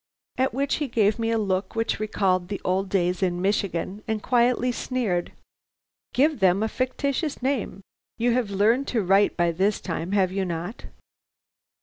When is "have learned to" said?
8.33-9.03